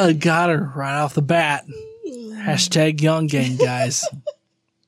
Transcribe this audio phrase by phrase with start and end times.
[0.00, 1.64] Ah, got her right off the bat.
[2.06, 4.06] Hashtag young gang, guys.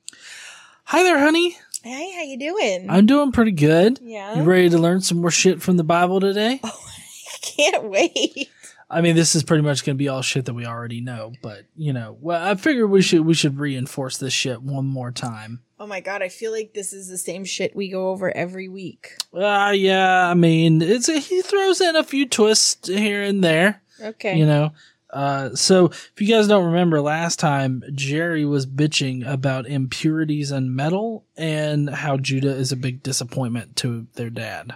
[0.85, 1.57] Hi there, honey.
[1.83, 2.89] Hey, how you doing?
[2.89, 3.99] I'm doing pretty good.
[4.01, 4.35] Yeah.
[4.35, 6.61] You ready to learn some more shit from the Bible today?
[6.73, 6.87] Oh,
[7.33, 8.49] I can't wait.
[8.89, 11.33] I mean, this is pretty much going to be all shit that we already know,
[11.41, 15.11] but you know, well, I figured we should we should reinforce this shit one more
[15.11, 15.61] time.
[15.79, 18.67] Oh my god, I feel like this is the same shit we go over every
[18.69, 19.13] week.
[19.33, 23.81] Uh, yeah, I mean, it's a, he throws in a few twists here and there.
[24.01, 24.37] Okay.
[24.37, 24.71] you know
[25.11, 30.75] uh so if you guys don't remember last time jerry was bitching about impurities in
[30.75, 34.73] metal and how judah is a big disappointment to their dad.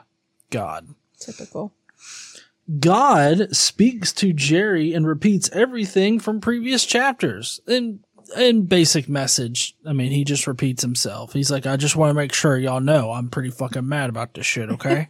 [0.50, 0.88] God.
[1.20, 1.74] Typical.
[2.80, 8.00] god speaks to jerry and repeats everything from previous chapters And
[8.38, 9.76] in basic message.
[9.86, 11.34] I mean he just repeats himself.
[11.34, 14.34] He's like i just want to make sure y'all know i'm pretty fucking mad about
[14.34, 15.10] this shit okay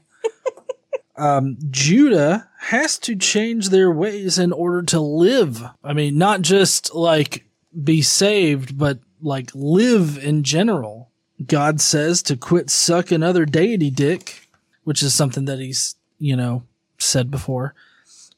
[1.18, 5.64] um, Judah has to change their ways in order to live.
[5.84, 7.46] I mean, not just like
[7.84, 11.12] be saved, but like live in general.
[11.46, 14.48] God says to quit sucking other deity dick,
[14.84, 16.64] which is something that he's, you know,
[16.98, 17.74] said before.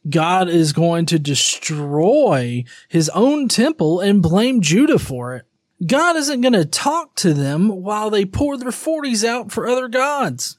[0.10, 5.46] God is going to destroy his own temple and blame Judah for it.
[5.86, 9.88] God isn't going to talk to them while they pour their 40s out for other
[9.88, 10.58] gods.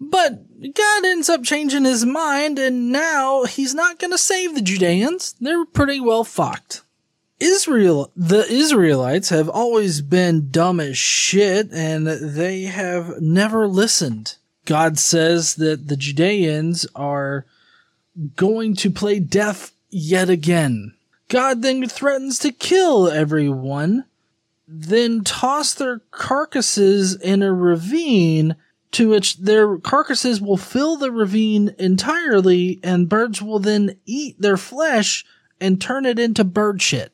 [0.00, 4.62] But God ends up changing his mind, and now he's not going to save the
[4.62, 5.34] Judeans.
[5.40, 6.82] They're pretty well fucked.
[7.38, 14.36] Israel, the Israelites have always been dumb as shit, and they have never listened.
[14.64, 17.46] God says that the Judeans are
[18.36, 20.94] going to play deaf yet again.
[21.28, 24.04] God then threatens to kill everyone,
[24.66, 28.56] then toss their carcasses in a ravine
[28.92, 34.56] to which their carcasses will fill the ravine entirely and birds will then eat their
[34.56, 35.24] flesh
[35.60, 37.12] and turn it into bird shit.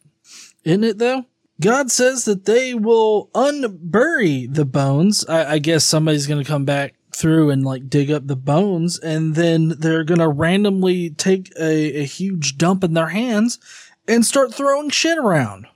[0.65, 1.27] Isn't it though?
[1.61, 5.25] God says that they will unbury the bones.
[5.27, 8.99] I, I guess somebody's going to come back through and like dig up the bones
[8.99, 13.59] and then they're going to randomly take a, a huge dump in their hands
[14.07, 15.67] and start throwing shit around.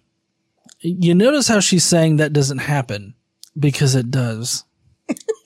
[0.81, 3.15] You notice how she's saying that doesn't happen
[3.59, 4.65] because it does.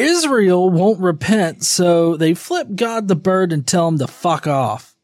[0.00, 4.96] Israel won't repent, so they flip God the bird and tell him to fuck off.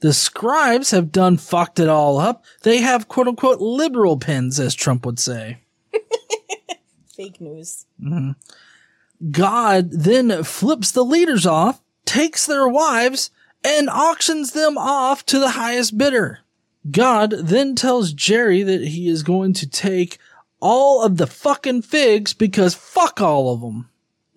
[0.00, 2.44] The scribes have done fucked it all up.
[2.62, 5.58] They have quote unquote liberal pens, as Trump would say.
[7.16, 7.86] Fake news.
[8.00, 8.32] Mm-hmm.
[9.30, 13.30] God then flips the leaders off, takes their wives,
[13.64, 16.40] and auctions them off to the highest bidder.
[16.90, 20.18] God then tells Jerry that he is going to take
[20.60, 23.88] all of the fucking figs because fuck all of them.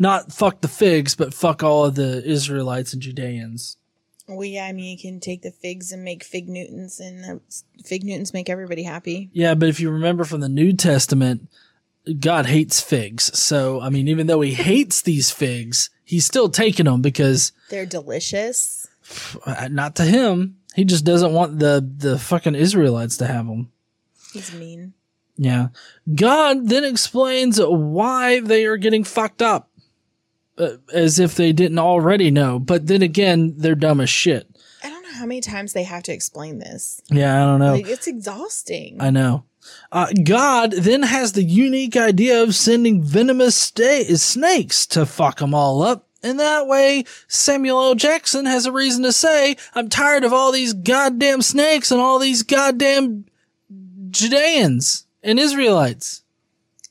[0.02, 3.78] Not fuck the figs, but fuck all of the Israelites and Judeans.
[4.28, 7.40] Well, yeah, I mean, you can take the figs and make fig Newtons, and uh,
[7.86, 9.30] fig Newtons make everybody happy.
[9.32, 11.50] Yeah, but if you remember from the New Testament,
[12.20, 13.38] God hates figs.
[13.38, 17.86] So, I mean, even though he hates these figs, he's still taking them because They're
[17.86, 18.88] delicious.
[19.46, 20.58] uh, not to him.
[20.74, 23.72] He just doesn't want the, the fucking Israelites to have them.
[24.34, 24.94] He's mean.
[25.38, 25.68] Yeah.
[26.14, 29.71] God then explains why they are getting fucked up.
[30.62, 32.60] Uh, as if they didn't already know.
[32.60, 34.48] But then again, they're dumb as shit.
[34.84, 37.02] I don't know how many times they have to explain this.
[37.10, 37.74] Yeah, I don't know.
[37.74, 38.98] Like, it's exhausting.
[39.00, 39.46] I know.
[39.92, 45.54] Uh, God then has the unique idea of sending venomous sta- snakes to fuck them
[45.56, 46.08] all up.
[46.24, 47.96] And that way, Samuel L.
[47.96, 52.20] Jackson has a reason to say, I'm tired of all these goddamn snakes and all
[52.20, 53.26] these goddamn
[54.12, 56.24] Judeans and Israelites.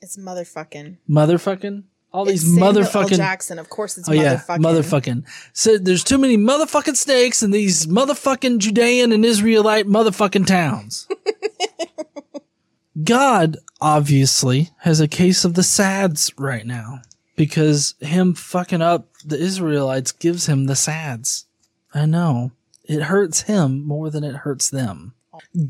[0.00, 0.96] it's motherfucking.
[1.08, 1.84] Motherfucking.
[2.12, 2.74] All these It's Samuel L.
[2.84, 3.16] motherfucking.
[3.16, 3.58] Jackson.
[3.58, 4.58] Of course, it's Oh yeah, motherfucking.
[4.58, 5.24] motherfucking.
[5.52, 11.06] So there's too many motherfucking snakes in these motherfucking Judean and Israelite motherfucking towns.
[13.04, 17.02] God obviously has a case of the sads right now
[17.36, 21.46] because him fucking up the Israelites gives him the sads.
[21.94, 22.52] I know.
[22.84, 25.14] It hurts him more than it hurts them.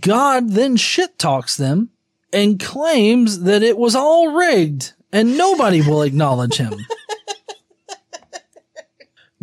[0.00, 1.90] God then shit talks them
[2.32, 6.74] and claims that it was all rigged and nobody will acknowledge him.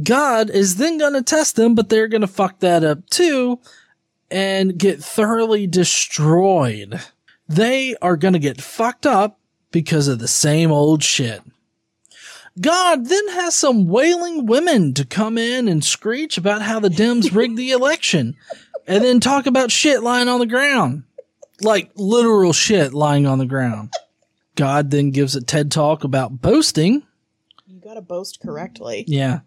[0.03, 3.59] God is then going to test them, but they're going to fuck that up too
[4.29, 7.01] and get thoroughly destroyed.
[7.47, 9.39] They are going to get fucked up
[9.71, 11.41] because of the same old shit.
[12.59, 17.33] God then has some wailing women to come in and screech about how the Dems
[17.33, 18.35] rigged the election
[18.87, 21.03] and then talk about shit lying on the ground.
[21.61, 23.91] Like literal shit lying on the ground.
[24.57, 27.03] God then gives a TED talk about boasting
[27.65, 29.05] You gotta boast correctly.
[29.07, 29.39] yeah.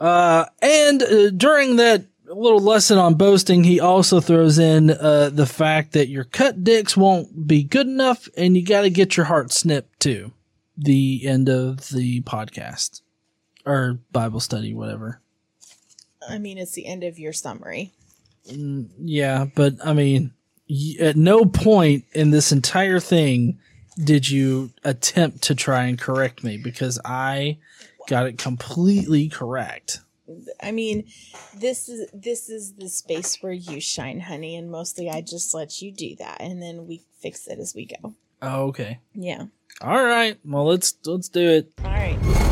[0.00, 5.46] Uh, and uh, during that little lesson on boasting, he also throws in uh, the
[5.46, 9.24] fact that your cut dicks won't be good enough, and you got to get your
[9.26, 10.32] heart snipped too.
[10.76, 13.00] The end of the podcast
[13.64, 15.20] or Bible study, whatever.
[16.28, 17.92] I mean, it's the end of your summary.
[18.44, 20.32] Yeah, but I mean,
[20.68, 23.58] y- at no point in this entire thing
[23.96, 27.58] did you attempt to try and correct me because I
[28.08, 30.00] got it completely correct.
[30.60, 31.06] I mean,
[31.54, 35.80] this is this is the space where you shine, honey, and mostly I just let
[35.80, 38.14] you do that, and then we fix it as we go.
[38.42, 38.98] Oh, okay.
[39.14, 39.46] Yeah.
[39.80, 40.38] All right.
[40.44, 41.72] Well, let's let's do it.
[41.84, 42.45] All right.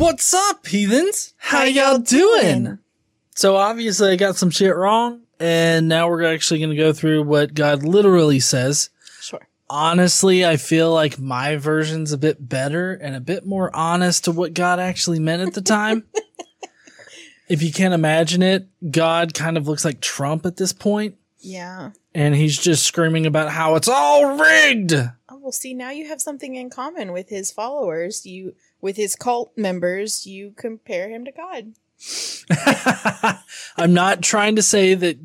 [0.00, 1.34] What's up, heathens?
[1.36, 2.64] How, How y'all y'all doing?
[2.64, 2.78] doing?
[3.34, 7.24] So obviously I got some shit wrong, and now we're actually going to go through
[7.24, 8.88] what God literally says.
[9.20, 9.46] Sure.
[9.68, 14.32] Honestly, I feel like my version's a bit better and a bit more honest to
[14.32, 16.04] what God actually meant at the time.
[17.50, 21.90] if you can't imagine it, God kind of looks like Trump at this point, Yeah.
[22.14, 24.94] and he's just screaming about how it's all rigged.
[24.94, 28.24] Oh well, see now you have something in common with his followers.
[28.24, 31.74] You with his cult members, you compare him to God.
[33.76, 35.18] I'm not trying to say that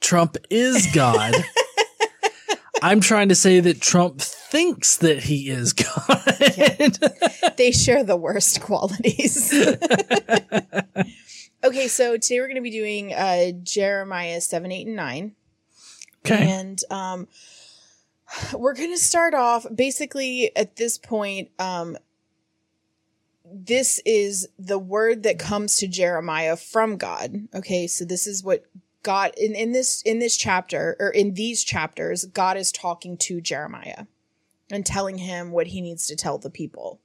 [0.00, 1.34] Trump is God.
[2.82, 7.56] I'm trying to say that Trump thinks that he is God.
[7.56, 9.54] they share the worst qualities.
[11.64, 15.32] okay, so today we're going to be doing uh, Jeremiah 7, 8, and 9.
[16.26, 16.50] okay.
[16.50, 17.28] And um,
[18.52, 21.50] we're going to start off basically at this point.
[21.60, 21.96] Um,
[23.52, 27.48] this is the word that comes to Jeremiah from God.
[27.54, 28.64] Okay, so this is what
[29.02, 33.40] God in, in this in this chapter or in these chapters, God is talking to
[33.40, 34.06] Jeremiah
[34.70, 37.00] and telling him what he needs to tell the people.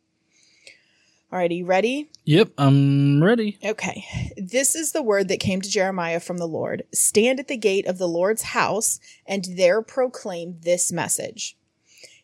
[1.29, 2.09] All right, are you ready?
[2.23, 3.57] Yep, I'm ready.
[3.63, 4.05] Okay.
[4.37, 6.83] This is the word that came to Jeremiah from the Lord.
[6.93, 11.57] Stand at the gate of the Lord's house and there proclaim this message.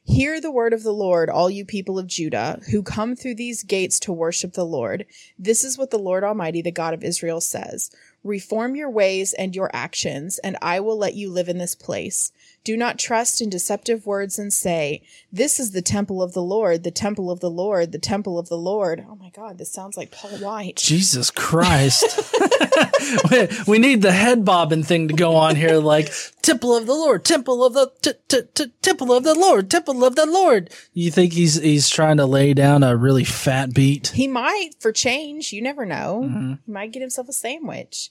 [0.05, 3.63] Hear the word of the Lord, all you people of Judah, who come through these
[3.63, 5.05] gates to worship the Lord.
[5.39, 7.89] This is what the Lord Almighty, the God of Israel, says
[8.21, 12.33] Reform your ways and your actions, and I will let you live in this place.
[12.63, 15.01] Do not trust in deceptive words and say,
[15.31, 18.47] This is the temple of the Lord, the temple of the Lord, the temple of
[18.47, 19.05] the Lord.
[19.09, 20.77] Oh my God, this sounds like Paula White.
[20.77, 22.31] Jesus Christ.
[23.31, 26.11] we, we need the head bobbing thing to go on here like
[26.41, 30.03] temple of the Lord, temple of the t- t- t- temple of the Lord, temple
[30.03, 30.69] of the Lord.
[30.93, 34.09] You think he's he's trying to lay down a really fat beat?
[34.09, 35.53] He might for change.
[35.53, 36.21] You never know.
[36.25, 36.53] Mm-hmm.
[36.65, 38.09] He might get himself a sandwich.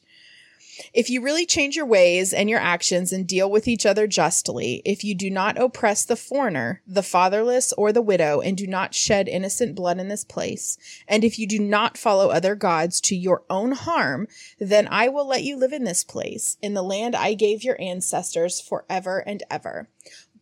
[0.94, 4.82] If you really change your ways and your actions and deal with each other justly,
[4.84, 8.94] if you do not oppress the foreigner, the fatherless, or the widow, and do not
[8.94, 13.16] shed innocent blood in this place, and if you do not follow other gods to
[13.16, 14.28] your own harm,
[14.58, 17.80] then I will let you live in this place, in the land I gave your
[17.80, 19.88] ancestors forever and ever.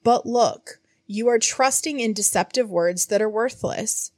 [0.02, 4.12] But look, you are trusting in deceptive words that are worthless.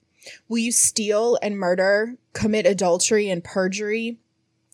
[0.48, 4.18] Will you steal and murder, commit adultery and perjury?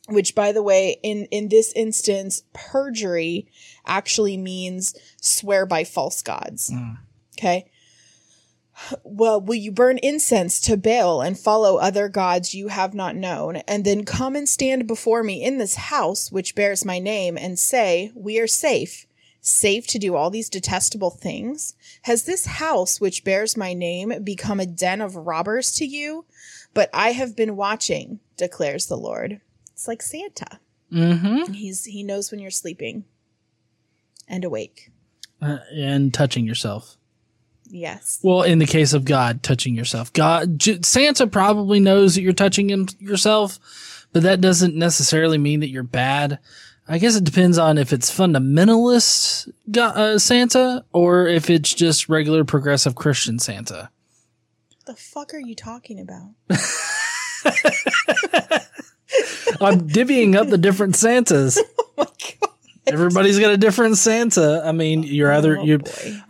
[0.08, 3.46] Which, by the way, in, in this instance, perjury
[3.86, 6.70] actually means swear by false gods.
[6.72, 6.94] Hmm.
[7.38, 7.70] Okay.
[9.02, 13.56] Well, will you burn incense to Baal and follow other gods you have not known,
[13.56, 17.58] and then come and stand before me in this house which bears my name and
[17.58, 19.06] say, We are safe,
[19.40, 21.74] safe to do all these detestable things?
[22.02, 26.24] Has this house which bears my name become a den of robbers to you?
[26.72, 29.40] But I have been watching, declares the Lord.
[29.78, 30.58] It's like Santa.
[30.92, 31.52] Mm-hmm.
[31.52, 33.04] He's he knows when you're sleeping
[34.26, 34.90] and awake.
[35.40, 36.96] Uh, and touching yourself.
[37.68, 38.18] Yes.
[38.24, 40.12] Well, in the case of God, touching yourself.
[40.12, 45.60] God, J- Santa probably knows that you're touching him yourself, but that doesn't necessarily mean
[45.60, 46.40] that you're bad.
[46.88, 52.08] I guess it depends on if it's fundamentalist go- uh, Santa or if it's just
[52.08, 53.90] regular progressive Christian Santa.
[54.86, 56.58] The fuck are you talking about?
[59.60, 61.58] I'm divvying up the different Santas.
[62.00, 62.04] Oh my
[62.40, 62.50] god.
[62.86, 64.62] Everybody's got a different Santa.
[64.64, 65.74] I mean, you're either Oh, you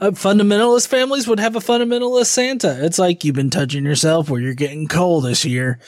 [0.00, 2.84] uh, fundamentalist families would have a fundamentalist Santa.
[2.86, 5.78] It's like you've been touching yourself where you're getting cold this year.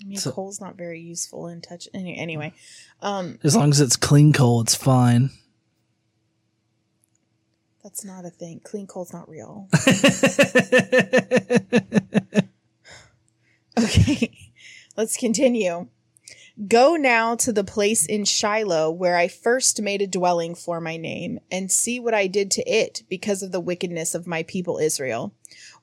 [0.00, 1.88] I mean, So- coal's not very useful in touch.
[1.92, 2.54] Anyway,
[3.02, 5.30] um, As long as it's clean coal, it's fine.
[7.82, 8.60] that's not a thing.
[8.62, 9.68] Clean coal's not real.
[13.78, 14.30] Okay,
[14.96, 15.86] let's continue.
[16.66, 20.96] Go now to the place in Shiloh where I first made a dwelling for my
[20.96, 24.78] name, and see what I did to it because of the wickedness of my people
[24.78, 25.32] Israel.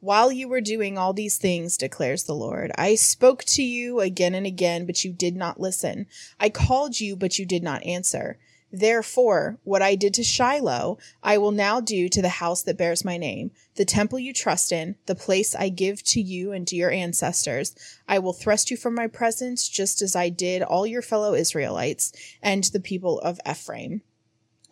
[0.02, 4.36] While you were doing all these things, declares the Lord, I spoke to you again
[4.36, 6.08] and again, but you did not listen.
[6.42, 8.38] I called you, but you did not answer.
[8.78, 13.06] Therefore, what I did to Shiloh, I will now do to the house that bears
[13.06, 16.76] my name, the temple you trust in, the place I give to you and to
[16.76, 17.74] your ancestors.
[18.06, 22.12] I will thrust you from my presence, just as I did all your fellow Israelites
[22.42, 24.02] and the people of Ephraim.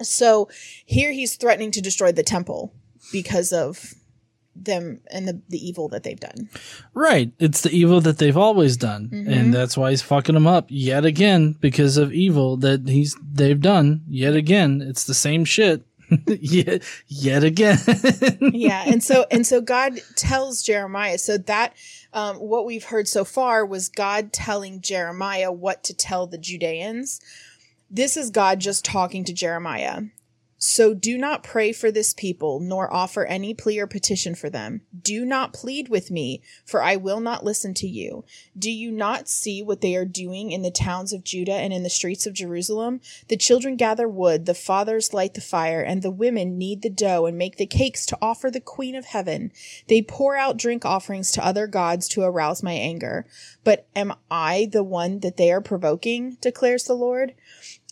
[0.01, 0.49] So
[0.85, 2.73] here he's threatening to destroy the temple
[3.13, 3.93] because of
[4.55, 6.49] them and the, the evil that they've done.
[6.93, 7.31] Right.
[7.39, 9.09] It's the evil that they've always done.
[9.09, 9.31] Mm-hmm.
[9.31, 13.59] And that's why he's fucking them up yet again because of evil that he's they've
[13.59, 14.81] done yet again.
[14.81, 15.83] It's the same shit.
[16.27, 17.79] yet yet again.
[18.41, 18.83] yeah.
[18.85, 21.73] And so and so God tells Jeremiah so that
[22.13, 27.19] um, what we've heard so far was God telling Jeremiah what to tell the Judeans.
[27.89, 30.03] This is God just talking to Jeremiah.
[30.65, 34.79] So do not pray for this people, nor offer any plea or petition for them.
[34.97, 38.23] Do not plead with me, for I will not listen to you.
[38.57, 41.83] Do you not see what they are doing in the towns of Judah and in
[41.83, 43.01] the streets of Jerusalem?
[43.27, 47.25] The children gather wood, the fathers light the fire, and the women knead the dough
[47.25, 49.51] and make the cakes to offer the Queen of Heaven.
[49.89, 53.25] They pour out drink offerings to other gods to arouse my anger.
[53.65, 56.37] But am I the one that they are provoking?
[56.39, 57.33] declares the Lord.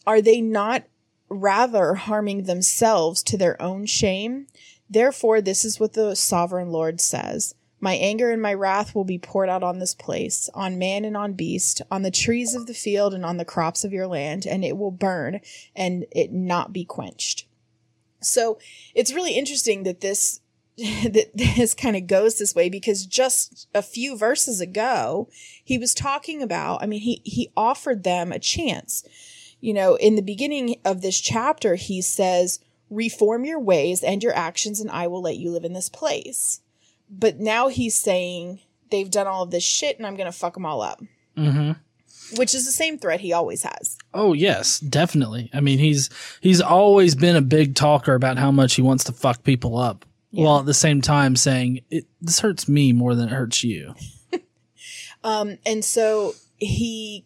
[0.08, 0.86] Are they not
[1.32, 4.48] rather harming themselves to their own shame.
[4.90, 7.56] Therefore, this is what the sovereign Lord says.
[7.80, 11.18] My anger and my wrath will be poured out on this place, on man and
[11.18, 14.46] on beast, on the trees of the field and on the crops of your land,
[14.46, 15.40] and it will burn
[15.76, 17.48] and it not be quenched.
[18.22, 18.60] So
[18.94, 20.42] it's really interesting that this
[20.78, 25.28] that this kind of goes this way because just a few verses ago
[25.64, 29.04] he was talking about i mean he he offered them a chance
[29.62, 34.36] you know, in the beginning of this chapter, he says, reform your ways and your
[34.36, 36.60] actions, and I will let you live in this place.
[37.10, 40.56] But now he's saying they've done all of this shit and I'm going to fuck
[40.56, 41.02] them all up.
[41.38, 41.72] mm-hmm.
[42.38, 43.98] Which is the same threat he always has.
[44.14, 45.50] Oh yes, definitely.
[45.54, 49.12] I mean, he's he's always been a big talker about how much he wants to
[49.12, 50.46] fuck people up, Yeah.
[50.46, 53.96] while at the same time saying it, this hurts me more than it hurts you.
[55.24, 57.26] Um, and so he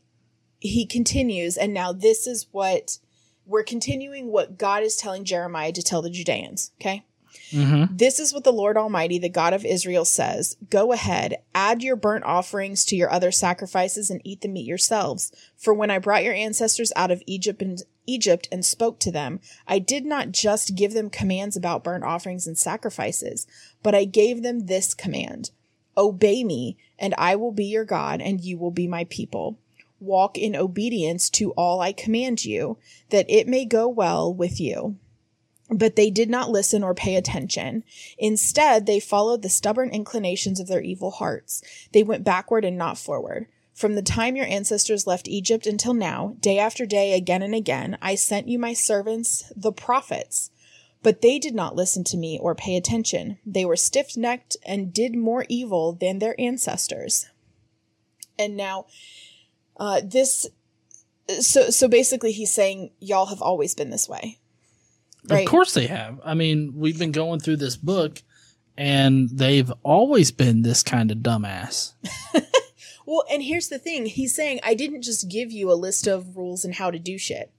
[0.60, 3.00] he continues, and now this is what
[3.46, 6.72] we're continuing what God is telling Jeremiah to tell the Judeans.
[6.82, 7.06] Okay.
[7.52, 7.96] Mm-hmm.
[7.96, 11.96] This is what the Lord Almighty, the God of Israel, says Go ahead, add your
[11.96, 15.32] burnt offerings to your other sacrifices, and eat the meat yourselves.
[15.56, 19.40] For when I brought your ancestors out of Egypt and Egypt and spoke to them,
[19.68, 23.48] I did not just give them commands about burnt offerings and sacrifices,
[23.84, 25.52] but I gave them this command
[25.98, 29.60] Obey me, and I will be your God, and you will be my people.
[30.06, 32.78] Walk in obedience to all I command you,
[33.10, 34.98] that it may go well with you.
[35.70, 37.84] But they did not listen or pay attention.
[38.18, 41.64] Instead, they followed the stubborn inclinations of their evil hearts.
[41.92, 43.48] They went backward and not forward.
[43.74, 47.98] From the time your ancestors left Egypt until now, day after day, again and again,
[48.02, 50.52] I sent you my servants, the prophets.
[51.04, 53.38] But they did not listen to me or pay attention.
[53.46, 57.28] They were stiff necked and did more evil than their ancestors.
[58.40, 58.86] And now,
[59.78, 60.48] uh, this,
[61.40, 64.40] so, so basically he's saying, y'all have always been this way.
[65.30, 66.22] Of course they have.
[66.24, 68.22] I mean, we've been going through this book,
[68.78, 71.94] and they've always been this kind of dumbass.
[73.06, 74.08] Well, and here's the thing.
[74.08, 77.18] He's saying, I didn't just give you a list of rules and how to do
[77.18, 77.52] shit.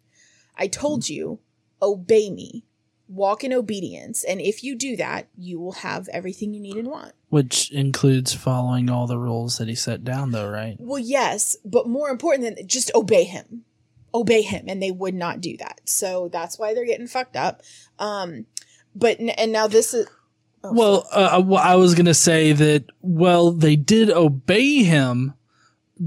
[0.56, 1.38] I told you,
[1.80, 2.64] obey me,
[3.08, 4.24] walk in obedience.
[4.24, 7.12] And if you do that, you will have everything you need and want.
[7.28, 10.76] Which includes following all the rules that he set down, though, right?
[10.78, 13.64] Well, yes, but more important than just obey him.
[14.14, 14.66] Obey him.
[14.68, 15.80] And they would not do that.
[15.84, 17.62] So that's why they're getting fucked up.
[17.98, 18.46] Um,
[18.94, 20.06] but, n- and now this is,
[20.64, 25.34] oh, Well, uh, well, I was going to say that, well, they did obey him,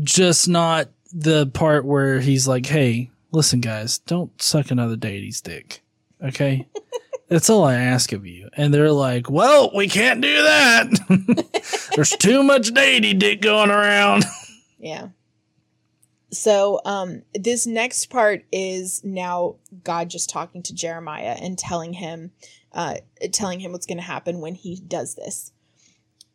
[0.04, 5.82] just not the part where he's like, hey, listen, guys, don't suck another deity's dick.
[6.24, 6.68] Okay?
[7.30, 8.50] That's all I ask of you.
[8.54, 11.92] And they're like, well, we can't do that.
[11.96, 14.26] There's too much deity dick going around.
[14.82, 15.10] Yeah.
[16.32, 22.32] So um this next part is now God just talking to Jeremiah and telling him
[22.72, 22.96] uh
[23.34, 25.52] telling him what's going to happen when he does this.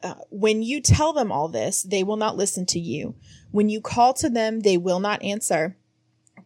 [0.02, 3.14] Uh, when you tell them all this, they will not listen to you.
[3.50, 5.78] When you call to them, they will not answer.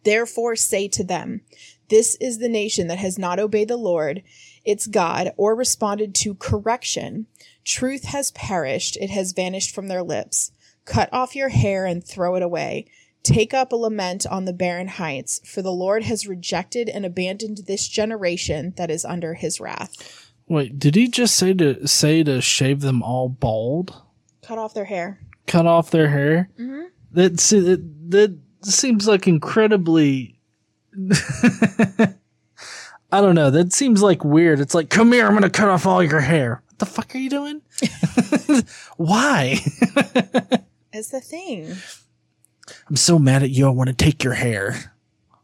[0.05, 1.41] Therefore say to them,
[1.89, 4.23] this is the nation that has not obeyed the Lord,
[4.63, 7.27] its God, or responded to correction.
[7.63, 10.51] Truth has perished, it has vanished from their lips.
[10.85, 12.87] Cut off your hair and throw it away.
[13.21, 17.57] Take up a lament on the barren heights, for the Lord has rejected and abandoned
[17.67, 20.31] this generation that is under his wrath.
[20.47, 24.01] Wait, did he just say to say to shave them all bald?
[24.41, 25.19] Cut off their hair.
[25.45, 26.49] Cut off their hair?
[26.57, 26.85] Mm-hmm.
[27.11, 30.38] That that, that seems like incredibly.
[33.11, 33.49] I don't know.
[33.49, 34.59] That seems like weird.
[34.59, 36.61] It's like, come here, I'm gonna cut off all your hair.
[36.67, 37.61] What the fuck are you doing?
[38.97, 39.59] Why?
[40.93, 41.75] Is the thing.
[42.87, 43.67] I'm so mad at you.
[43.67, 44.93] I want to take your hair.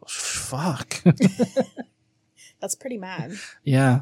[0.08, 1.04] Fuck.
[2.62, 3.34] That's pretty mad.
[3.64, 4.02] Yeah.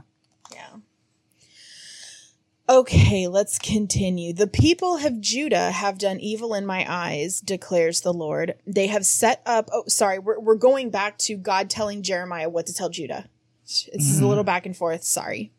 [2.70, 4.32] Okay, let's continue.
[4.32, 8.56] The people of Judah have done evil in my eyes, declares the Lord.
[8.66, 9.70] They have set up.
[9.74, 10.18] Oh, sorry.
[10.18, 13.28] We're, we're going back to God telling Jeremiah what to tell Judah.
[13.66, 15.04] It's a little back and forth.
[15.04, 15.52] Sorry.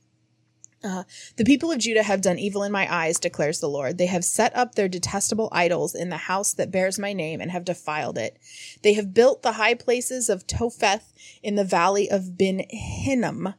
[0.82, 1.04] Uh,
[1.36, 3.96] the people of Judah have done evil in my eyes, declares the Lord.
[3.96, 7.50] They have set up their detestable idols in the house that bears my name and
[7.50, 8.38] have defiled it.
[8.82, 13.54] They have built the high places of Topheth in the valley of Ben Hinnom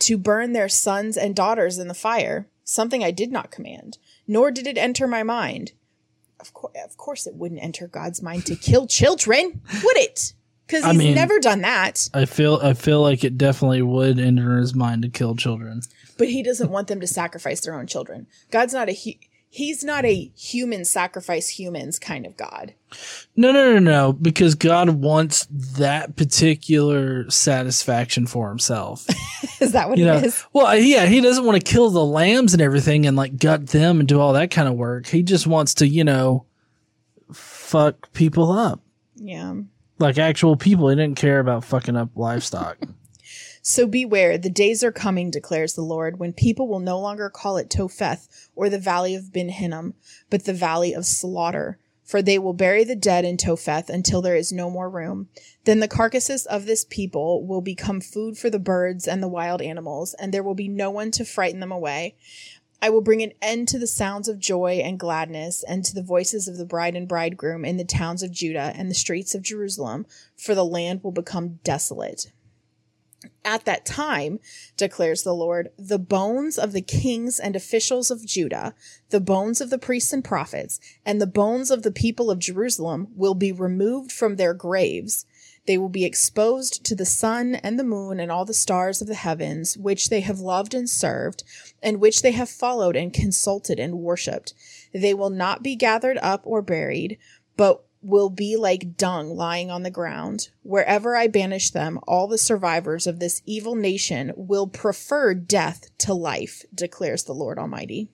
[0.00, 4.50] to burn their sons and daughters in the fire, something I did not command, nor
[4.50, 5.72] did it enter my mind.
[6.40, 10.32] Of, course, of course, it wouldn't enter God's mind to kill children, would it?
[10.66, 12.08] Because he's mean- never done that.
[12.14, 15.82] I feel I feel like it definitely would enter his mind to kill children.
[16.18, 18.26] but he doesn't want them to sacrifice their own children.
[18.50, 19.18] God's not a hu-
[19.54, 22.74] he's not a human sacrifice humans kind of God.
[23.36, 29.06] No, no, no, no, because God wants that particular satisfaction for himself.
[29.60, 30.44] Is that what You know, it is?
[30.52, 34.00] well, yeah, he doesn't want to kill the lambs and everything and like gut them
[34.00, 35.06] and do all that kind of work.
[35.06, 36.46] He just wants to, you know,
[37.32, 38.80] fuck people up
[39.16, 39.54] Yeah.
[39.98, 40.88] like actual people.
[40.88, 42.78] He didn't care about fucking up livestock.
[43.66, 47.56] So beware, the days are coming, declares the Lord, when people will no longer call
[47.56, 49.94] it Topheth or the valley of Ben Hinnom,
[50.28, 51.78] but the valley of slaughter.
[52.04, 55.30] For they will bury the dead in Topheth until there is no more room.
[55.64, 59.62] Then the carcasses of this people will become food for the birds and the wild
[59.62, 62.16] animals, and there will be no one to frighten them away.
[62.82, 66.02] I will bring an end to the sounds of joy and gladness, and to the
[66.02, 69.40] voices of the bride and bridegroom in the towns of Judah and the streets of
[69.40, 70.04] Jerusalem,
[70.36, 72.30] for the land will become desolate.
[73.44, 74.40] At that time,
[74.76, 78.74] declares the Lord, the bones of the kings and officials of Judah,
[79.10, 83.08] the bones of the priests and prophets, and the bones of the people of Jerusalem
[83.14, 85.26] will be removed from their graves.
[85.66, 89.08] They will be exposed to the sun and the moon and all the stars of
[89.08, 91.42] the heavens, which they have loved and served,
[91.82, 94.52] and which they have followed and consulted and worshipped.
[94.92, 97.18] They will not be gathered up or buried,
[97.56, 100.50] but will be like dung lying on the ground.
[100.62, 106.14] Wherever I banish them, all the survivors of this evil nation will prefer death to
[106.14, 108.08] life, declares the Lord Almighty.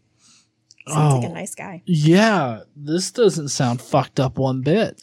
[0.89, 1.31] Sounds like Oh.
[1.31, 1.83] a nice guy.
[1.87, 5.01] yeah, this doesn't sound fucked up one bit.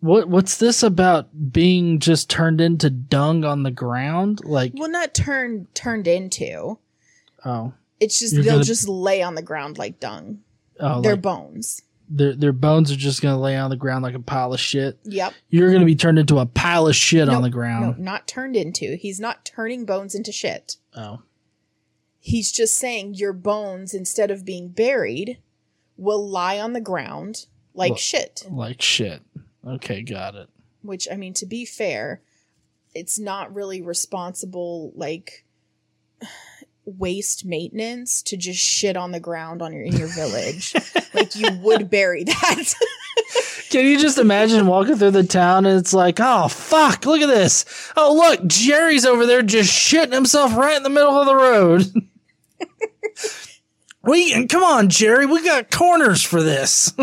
[0.00, 4.40] What what's this about being just turned into dung on the ground?
[4.44, 6.78] Like Well, not turned turned into.
[7.44, 10.40] oh It's just You're they'll gonna- just lay on the ground like dung.
[10.78, 11.82] oh Their like bones.
[12.10, 14.98] Their their bones are just gonna lay on the ground like a pile of shit.
[15.04, 15.34] Yep.
[15.50, 17.98] You're gonna be turned into a pile of shit No, on the No, ground.
[17.98, 18.96] not turned into.
[18.96, 20.76] He's not turning bones into shit.
[20.96, 21.20] Oh.
[22.20, 25.38] He's just saying your bones, instead of being buried,
[25.96, 28.44] will lie on the ground like Well- shit.
[28.50, 29.22] Like shit.
[29.66, 30.48] Okay, got it.
[30.82, 32.20] Which, I mean, to be fair,
[32.94, 35.44] it's not really responsible, like,
[36.84, 40.74] waste maintenance to just shit on the ground on your in your village.
[41.18, 42.74] Like you would bury that.
[43.70, 47.26] Can you just imagine walking through the town and it's like, oh fuck, look at
[47.26, 47.64] this.
[47.96, 51.92] Oh look, Jerry's over there just shitting himself right in the middle of the road.
[54.02, 56.92] we come on, Jerry, we got corners for this.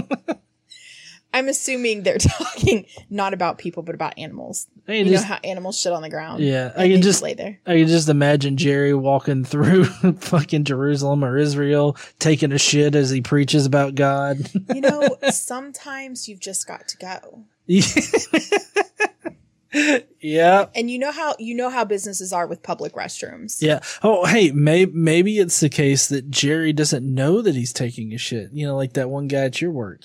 [1.35, 4.67] I'm assuming they're talking not about people, but about animals.
[4.87, 6.41] You just- know how animals shit on the ground.
[6.43, 7.59] yeah, I can just lay there.
[7.65, 9.83] I can just imagine Jerry walking through
[10.19, 14.49] fucking Jerusalem or Israel, taking a shit as he preaches about God.
[14.73, 17.43] You know, sometimes you've just got to go.
[20.21, 20.65] yeah.
[20.73, 23.61] And you know how you know how businesses are with public restrooms.
[23.61, 23.79] Yeah.
[24.03, 28.17] Oh, hey, may- maybe it's the case that Jerry doesn't know that he's taking a
[28.17, 28.51] shit.
[28.53, 30.01] You know, like that one guy at your work.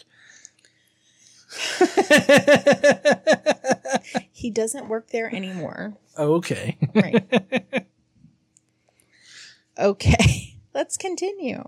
[4.33, 5.93] He doesn't work there anymore.
[6.17, 6.79] Oh, okay.
[6.95, 7.23] Right.
[9.79, 10.57] okay.
[10.73, 11.63] Let's continue.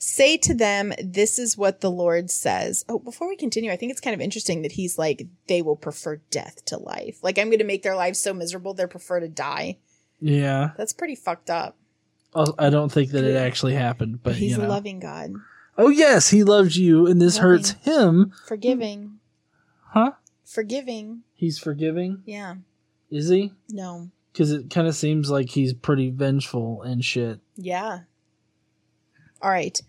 [0.00, 2.84] Say to them, this is what the Lord says.
[2.88, 5.76] Oh, before we continue, I think it's kind of interesting that he's like, they will
[5.76, 7.22] prefer death to life.
[7.22, 9.78] Like, I'm going to make their lives so miserable, they prefer to die.
[10.20, 10.70] Yeah.
[10.76, 11.76] That's pretty fucked up.
[12.58, 14.66] I don't think that it actually happened, but He's you know.
[14.66, 15.32] a loving God,
[15.78, 17.50] oh, yes, he loves you, and this Loving.
[17.50, 18.32] hurts him.
[18.48, 19.20] forgiving.
[19.88, 20.12] Huh?
[20.44, 21.22] Forgiving.
[21.34, 22.22] He's forgiving?
[22.24, 22.56] Yeah.
[23.10, 23.52] Is he?
[23.68, 24.10] No.
[24.32, 27.40] Because it kind of seems like he's pretty vengeful and shit.
[27.56, 28.00] Yeah.
[29.40, 29.80] All right.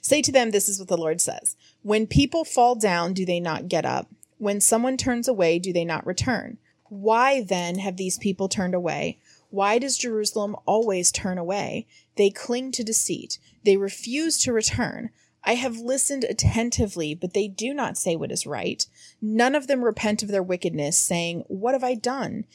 [0.00, 1.56] Say to them, this is what the Lord says.
[1.82, 4.08] When people fall down, do they not get up?
[4.38, 6.58] When someone turns away, do they not return?
[6.88, 9.18] Why then have these people turned away?
[9.50, 11.86] Why does Jerusalem always turn away?
[12.16, 13.38] They cling to deceit.
[13.64, 15.10] They refuse to return.
[15.46, 18.84] I have listened attentively, but they do not say what is right.
[19.22, 22.46] None of them repent of their wickedness, saying, What have I done?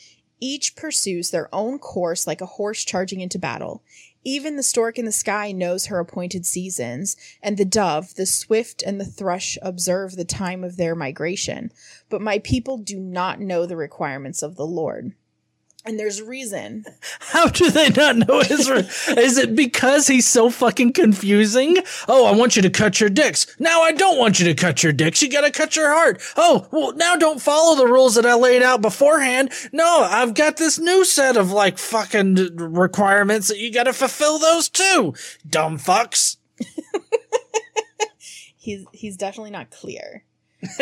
[0.41, 3.81] Each pursues their own course like a horse charging into battle.
[4.23, 8.83] Even the stork in the sky knows her appointed seasons, and the dove, the swift,
[8.83, 11.71] and the thrush observe the time of their migration.
[12.09, 15.13] But my people do not know the requirements of the Lord.
[15.83, 16.85] And there's reason.
[17.19, 18.69] How do they not know his?
[18.69, 18.87] Re-
[19.21, 21.77] is it because he's so fucking confusing?
[22.07, 23.47] Oh, I want you to cut your dicks.
[23.59, 25.21] Now I don't want you to cut your dicks.
[25.21, 26.21] You gotta cut your heart.
[26.37, 29.51] Oh, well, now don't follow the rules that I laid out beforehand.
[29.71, 34.69] No, I've got this new set of like fucking requirements that you gotta fulfill those
[34.69, 35.15] too.
[35.49, 36.37] Dumb fucks.
[38.61, 40.23] He's he's definitely not clear.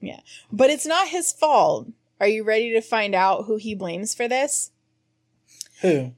[0.00, 0.20] yeah.
[0.52, 1.88] But it's not his fault.
[2.22, 4.70] Are you ready to find out who he blames for this?
[5.80, 6.12] Who?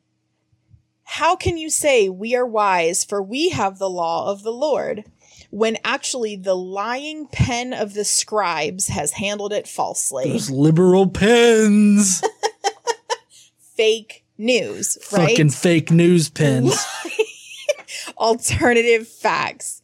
[1.05, 5.05] How can you say we are wise for we have the law of the Lord
[5.49, 10.31] when actually the lying pen of the scribes has handled it falsely?
[10.31, 12.23] Those liberal pens.
[13.59, 15.31] Fake news, right?
[15.31, 16.85] Fucking fake news pens.
[18.19, 19.81] Alternative facts.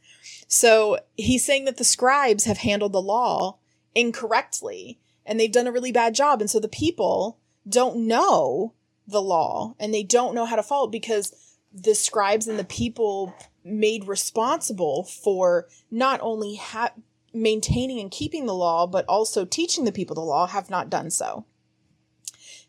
[0.49, 3.57] So he's saying that the scribes have handled the law
[3.95, 4.99] incorrectly
[5.31, 6.41] and they've done a really bad job.
[6.41, 8.75] And so the people don't know
[9.07, 12.65] the law and they don't know how to follow it because the scribes and the
[12.65, 16.95] people made responsible for not only ha-
[17.33, 21.11] maintaining and keeping the law, but also teaching the people the law have not done
[21.11, 21.45] so.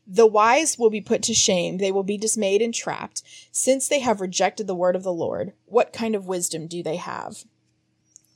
[0.06, 1.80] The wise will be put to shame.
[1.80, 5.54] They will be dismayed and trapped, since they have rejected the word of the Lord.
[5.65, 7.43] What kind of wisdom do they have?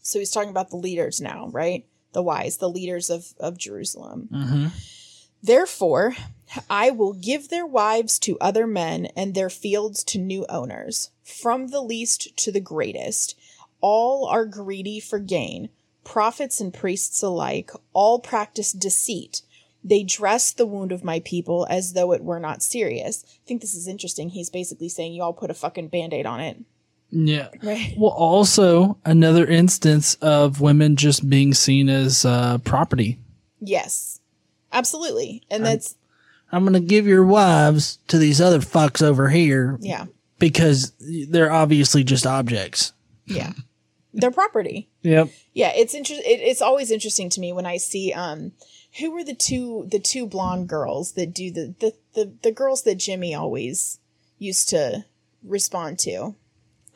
[0.02, 1.86] So he's talking about the leaders now, right?
[2.16, 4.30] The wise, the leaders of, of Jerusalem.
[4.32, 4.68] Mm-hmm.
[5.44, 6.16] Therefore,
[6.70, 11.68] I will give their wives to other men and their fields to new owners, from
[11.68, 13.38] the least to the greatest.
[13.82, 15.68] All are greedy for gain,
[16.06, 19.42] prophets and priests alike, all practice deceit.
[19.84, 23.26] They dress the wound of my people as though it were not serious.
[23.28, 24.30] I think this is interesting.
[24.30, 26.58] He's basically saying, you all put a fucking band aid on it.
[27.18, 27.48] Yeah.
[27.64, 27.94] Right.
[27.98, 33.20] Well, also another instance of women just being seen as uh, property.
[33.62, 34.20] Yes,
[34.74, 35.44] absolutely.
[35.50, 35.96] And that's,
[36.52, 40.06] I'm going to give your wives to these other fucks over here yeah,
[40.40, 40.92] because
[41.30, 42.92] they're obviously just objects.
[43.26, 43.54] yeah.
[44.18, 44.88] They're property.
[45.02, 45.28] Yep.
[45.54, 46.26] Yeah, it's interesting.
[46.26, 48.54] It, it's always interesting to me when I see um,
[49.00, 52.84] who were the two the two blonde girls that do the the the, the girls
[52.84, 54.00] that Jimmy always
[54.40, 55.04] used to
[55.44, 56.36] respond to.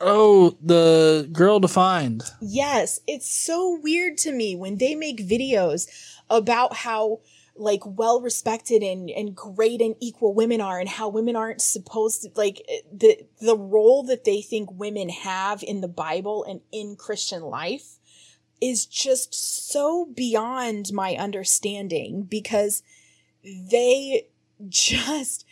[0.00, 2.22] Oh, the Girl Defined.
[2.40, 5.86] Yes, it's so weird to me when they make videos
[6.30, 7.20] about how
[7.56, 12.22] like well respected and and great and equal women are and how women aren't supposed
[12.22, 16.96] to like the the role that they think women have in the Bible and in
[16.96, 17.98] Christian life
[18.60, 19.34] is just
[19.70, 22.82] so beyond my understanding because
[23.44, 24.26] they
[24.68, 25.44] just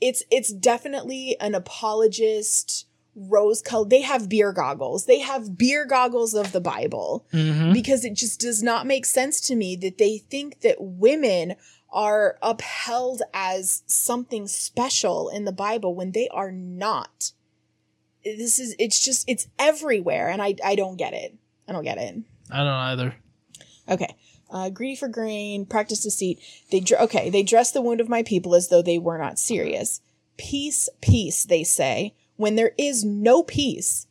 [0.00, 2.86] it's it's definitely an apologist
[3.16, 7.72] rose colored they have beer goggles they have beer goggles of the bible Mm-hmm.
[7.72, 11.54] because it just does not make sense to me that they think that women
[11.90, 17.32] are upheld as something special in the bible when they are not
[18.24, 21.34] this is it's just it's everywhere and i i don't get it
[21.68, 22.16] i don't get it
[22.48, 23.14] I don't either.
[23.88, 24.14] Okay.
[24.48, 26.38] Uh, greedy for grain, practice deceit.
[26.70, 27.28] They dr- okay.
[27.28, 30.00] They dress the wound of my people as though they were not serious.
[30.36, 31.42] Peace, peace.
[31.44, 34.06] They say when there is no peace.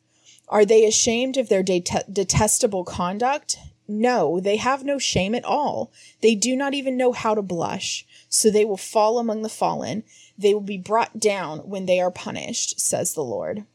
[0.48, 3.58] Are they ashamed of their det- detestable conduct?
[3.88, 5.92] No, they have no shame at all.
[6.22, 8.06] They do not even know how to blush.
[8.30, 10.04] So they will fall among the fallen.
[10.38, 13.66] They will be brought down when they are punished, says the Lord.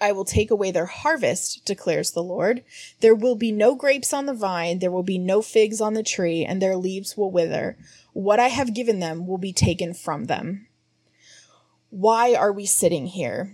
[0.00, 2.62] I will take away their harvest, declares the Lord.
[3.00, 6.02] There will be no grapes on the vine, there will be no figs on the
[6.02, 7.78] tree, and their leaves will wither.
[8.12, 10.65] What I have given them will be taken from them.
[11.90, 13.52] Why are we sitting here?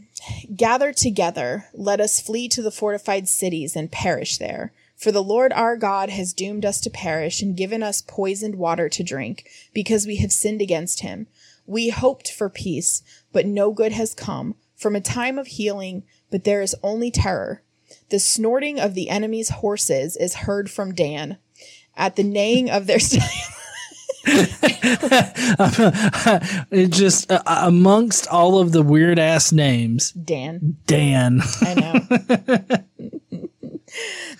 [0.55, 4.73] Gather together, let us flee to the fortified cities and perish there.
[4.97, 8.89] For the Lord our God has doomed us to perish and given us poisoned water
[8.89, 11.27] to drink, because we have sinned against him.
[11.67, 16.45] We hoped for peace, but no good has come, from a time of healing, but
[16.45, 17.63] there is only terror.
[18.11, 21.39] The snorting of the enemy's horses is heard from Dan,
[21.97, 22.99] At the neighing of their
[26.73, 30.77] it just uh, amongst all of the weird ass names, Dan.
[30.87, 31.41] Dan.
[31.61, 31.93] I know.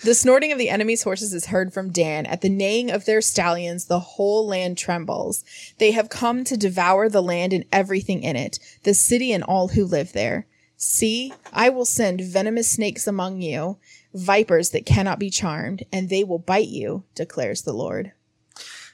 [0.05, 2.27] the snorting of the enemy's horses is heard from Dan.
[2.27, 5.45] At the neighing of their stallions, the whole land trembles.
[5.79, 9.69] They have come to devour the land and everything in it, the city and all
[9.69, 10.47] who live there.
[10.77, 13.79] See, I will send venomous snakes among you,
[14.15, 18.13] vipers that cannot be charmed, and they will bite you, declares the Lord.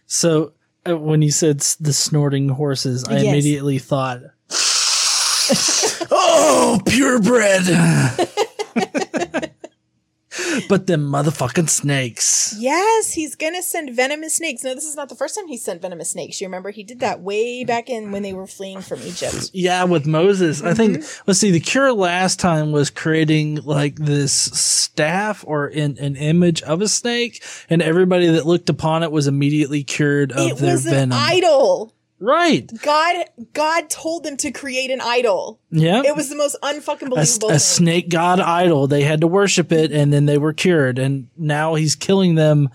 [0.07, 0.51] So uh,
[0.89, 3.33] Uh, when you said the snorting horses, I Yes.
[3.33, 4.21] immediately thought,
[6.11, 7.63] "Oh, purebred."
[10.69, 12.55] but them motherfucking snakes.
[12.59, 14.63] Yes, he's gonna send venomous snakes.
[14.65, 16.41] No, this is not the first time he sent venomous snakes.
[16.41, 19.51] You remember he did that way back in when they were fleeing from Egypt.
[19.53, 20.63] Yeah, with Moses.
[20.63, 21.23] I think Mm-hmm.
[21.27, 26.63] let's see, the cure last time was creating like this staff or in, an image
[26.63, 30.73] of a snake, and everybody that looked upon it was immediately cured of it their
[30.73, 31.19] was an venom.
[31.21, 31.93] idol.
[32.21, 32.71] Right.
[32.83, 35.61] God God told them to create an idol.
[35.71, 36.03] Yeah.
[36.05, 37.59] It was the most unfucking believable a thing.
[37.59, 38.87] snake god idol.
[38.87, 40.99] They had to worship it and then they were cured.
[40.99, 42.69] And now he's killing them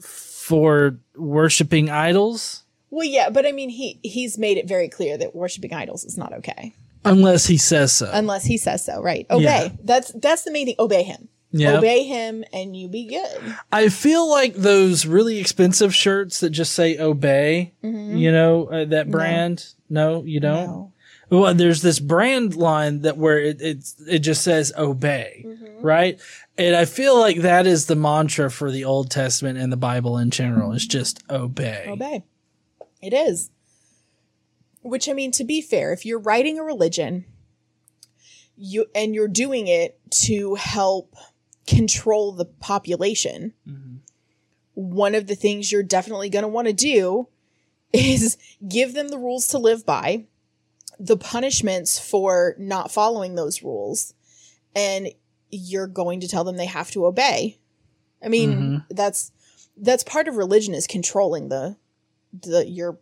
[0.00, 2.62] for worshiping idols.
[2.90, 6.16] well, yeah, but I mean, he he's made it very clear that worshiping idols is
[6.16, 8.10] not okay Unless he says so.
[8.12, 9.00] unless he says so.
[9.02, 9.26] Right?
[9.30, 9.42] Obey.
[9.44, 9.68] Yeah.
[9.84, 10.74] That's that's the main thing.
[10.78, 11.28] Obey him.
[11.58, 11.78] Yeah.
[11.78, 13.56] Obey him, and you be good.
[13.72, 19.10] I feel like those really expensive shirts that just say obey, you know, uh, that
[19.10, 19.72] brand.
[19.88, 20.66] No, you don't.
[20.66, 20.92] No.
[21.28, 25.44] Well, there's this brand line that where it it, it just says obey,
[25.80, 26.20] right?
[26.56, 30.18] And I feel like that is the mantra for the Old Testament and the Bible
[30.18, 30.72] in general.
[30.72, 31.86] It's just obey.
[31.88, 32.22] Obey.
[33.02, 33.50] It is.
[34.82, 37.24] Which I mean, to be fair, if you're writing a religion,
[38.56, 41.16] you and you're doing it to help
[41.66, 43.96] control the population, mm-hmm.
[44.74, 47.28] one of the things you're definitely going to want to do
[47.92, 50.24] is give them the rules to live by,
[50.98, 54.14] the punishments for not following those rules,
[54.74, 55.08] and
[55.50, 57.58] you're going to tell them they have to obey.
[58.22, 58.76] I mean, mm-hmm.
[58.90, 59.32] that's
[59.76, 61.76] that's part of religion is controlling the
[62.32, 62.98] the your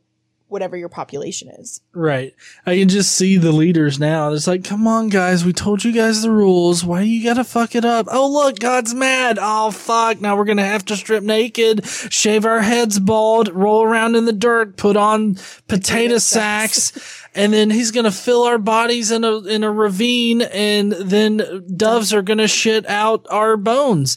[0.54, 1.80] whatever your population is.
[1.92, 2.32] Right.
[2.64, 4.32] I can just see the leaders now.
[4.32, 5.44] It's like, come on, guys.
[5.44, 6.84] We told you guys the rules.
[6.84, 8.06] Why you gotta fuck it up?
[8.08, 9.36] Oh, look, God's mad.
[9.40, 10.20] Oh, fuck.
[10.20, 14.32] Now we're gonna have to strip naked, shave our heads bald, roll around in the
[14.32, 19.64] dirt, put on potato sacks, and then he's gonna fill our bodies in a, in
[19.64, 24.16] a ravine, and then doves are gonna shit out our bones.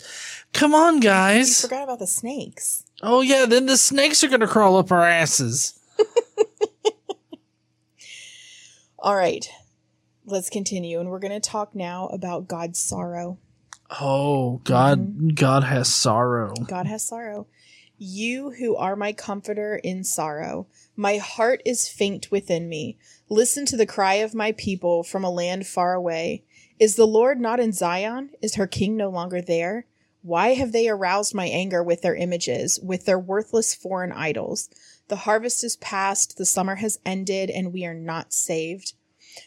[0.53, 1.61] Come on, guys.
[1.61, 2.83] Forgot about the snakes.
[3.01, 3.47] Oh, yeah.
[3.47, 5.73] Then the snakes are gonna crawl up our asses.
[9.07, 9.49] All right.
[10.25, 13.37] Let's continue and we're going to talk now about God's sorrow.
[14.01, 15.29] Oh, God, mm-hmm.
[15.29, 16.53] God has sorrow.
[16.67, 17.47] God has sorrow.
[17.97, 20.67] You who are my comforter in sorrow,
[20.97, 22.97] my heart is faint within me.
[23.29, 26.43] Listen to the cry of my people from a land far away.
[26.77, 28.31] Is the Lord not in Zion?
[28.41, 29.85] Is her king no longer there?
[30.21, 34.69] Why have they aroused my anger with their images, with their worthless foreign idols?
[35.07, 38.91] The harvest is past, the summer has ended, and we are not saved.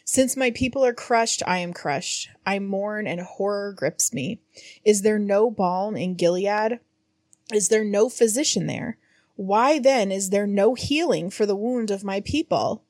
[0.05, 2.29] Since my people are crushed, I am crushed.
[2.45, 4.39] I mourn and horror grips me.
[4.83, 6.79] Is there no balm in Gilead?
[7.53, 8.97] Is there no physician there?
[9.35, 12.83] Why then is there no healing for the wound of my people?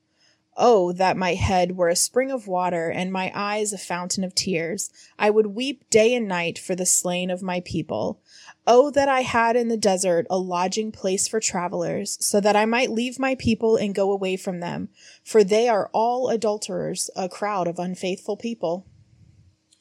[0.58, 4.36] Oh, that my head were a spring of water and my eyes a fountain of
[4.36, 4.90] tears.
[5.18, 8.22] I would weep day and night for the slain of my people.
[8.68, 12.66] Oh, that I had in the desert a lodging place for travelers, so that I
[12.66, 14.90] might leave my people and go away from them,
[15.24, 18.86] for they are all adulterers, a crowd of unfaithful people.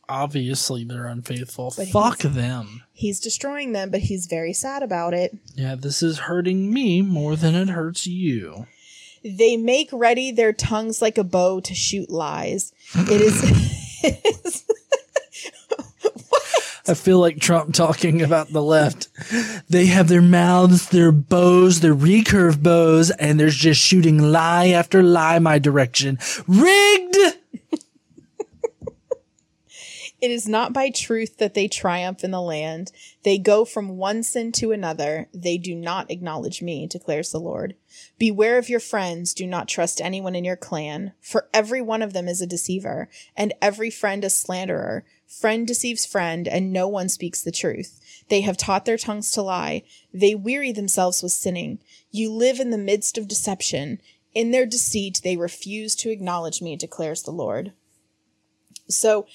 [0.09, 1.73] Obviously, they're unfaithful.
[1.77, 2.83] But Fuck them.
[2.93, 5.37] He's destroying them, but he's very sad about it.
[5.55, 8.67] Yeah, this is hurting me more than it hurts you.
[9.23, 12.73] They make ready their tongues like a bow to shoot lies.
[12.95, 13.81] It is.
[16.91, 19.09] I feel like Trump talking about the left.
[19.69, 25.01] They have their mouths, their bows, their recurve bows, and they're just shooting lie after
[25.01, 26.19] lie my direction.
[26.49, 27.40] Rigged!
[30.21, 32.93] It is not by truth that they triumph in the land.
[33.23, 35.29] They go from one sin to another.
[35.33, 37.75] They do not acknowledge me, declares the Lord.
[38.19, 39.33] Beware of your friends.
[39.33, 43.09] Do not trust anyone in your clan, for every one of them is a deceiver,
[43.35, 45.05] and every friend a slanderer.
[45.27, 48.25] Friend deceives friend, and no one speaks the truth.
[48.29, 49.85] They have taught their tongues to lie.
[50.13, 51.79] They weary themselves with sinning.
[52.11, 54.01] You live in the midst of deception.
[54.35, 57.73] In their deceit, they refuse to acknowledge me, declares the Lord.
[58.89, 59.27] So,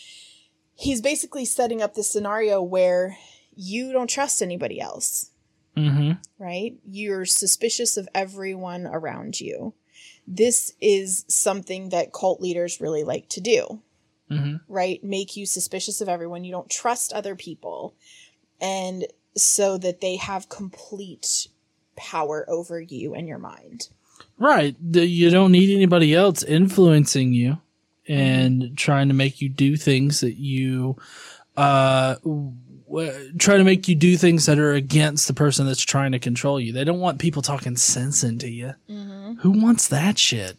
[0.75, 3.17] he's basically setting up this scenario where
[3.55, 5.31] you don't trust anybody else.
[5.77, 6.11] Mm-hmm.
[6.39, 6.77] right?
[6.89, 9.73] You're suspicious of everyone around you.
[10.25, 13.81] This is something that cult leaders really like to do,
[14.31, 14.55] Mm-hmm.
[14.69, 15.03] right?
[15.03, 16.45] Make you suspicious of everyone.
[16.45, 17.93] You don't trust other people.
[18.61, 21.49] And so that they have complete
[21.97, 23.89] power over you and your mind.
[24.39, 24.75] Right.
[24.79, 27.57] You don't need anybody else influencing you
[28.07, 30.95] and trying to make you do things that you
[31.57, 32.53] uh w-
[33.37, 36.59] try to make you do things that are against the person that's trying to control
[36.59, 36.71] you.
[36.71, 38.73] They don't want people talking sense into you.
[39.39, 40.57] Who wants that shit?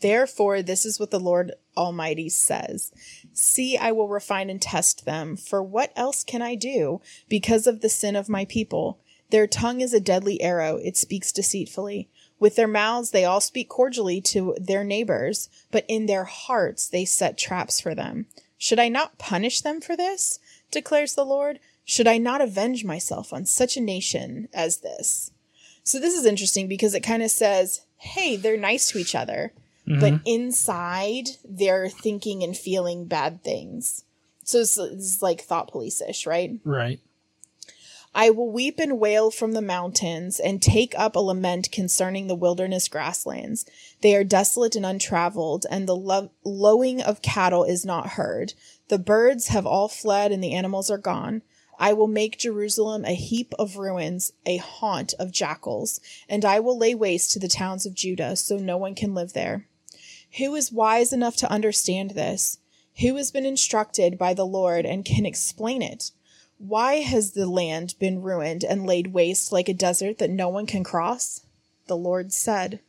[0.00, 2.92] Therefore, this is what the Lord Almighty says
[3.32, 7.80] See, I will refine and test them, for what else can I do because of
[7.80, 8.98] the sin of my people?
[9.30, 12.08] Their tongue is a deadly arrow, it speaks deceitfully.
[12.40, 17.04] With their mouths, they all speak cordially to their neighbors, but in their hearts, they
[17.04, 18.26] set traps for them.
[18.56, 20.38] Should I not punish them for this?
[20.70, 21.58] declares the Lord.
[21.84, 25.30] Should I not avenge myself on such a nation as this?
[25.82, 29.52] So, this is interesting because it kind of says, hey, they're nice to each other
[29.88, 30.00] mm-hmm.
[30.00, 34.04] but inside they're thinking and feeling bad things.
[34.44, 36.58] So it's, it's like thought police ish, right?
[36.64, 37.00] Right.
[38.14, 42.34] I will weep and wail from the mountains and take up a lament concerning the
[42.34, 43.66] wilderness grasslands.
[44.00, 48.54] They are desolate and untraveled, and the lo- lowing of cattle is not heard.
[48.88, 51.42] The birds have all fled, and the animals are gone.
[51.78, 56.76] I will make Jerusalem a heap of ruins, a haunt of jackals, and I will
[56.76, 59.68] lay waste to the towns of Judah, so no one can live there.
[60.38, 62.58] Who is wise enough to understand this?
[63.00, 66.10] Who has been instructed by the Lord and can explain it?
[66.58, 70.66] Why has the land been ruined and laid waste like a desert that no one
[70.66, 71.42] can cross?
[71.86, 72.80] The Lord said,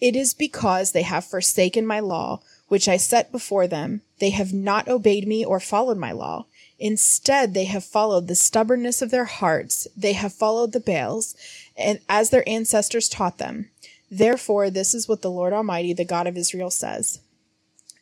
[0.00, 4.02] It is because they have forsaken my law, which I set before them.
[4.20, 6.46] They have not obeyed me or followed my law.
[6.78, 9.88] Instead, they have followed the stubbornness of their hearts.
[9.96, 11.34] They have followed the Baals,
[11.76, 13.70] and as their ancestors taught them.
[14.10, 17.20] Therefore, this is what the Lord Almighty, the God of Israel, says.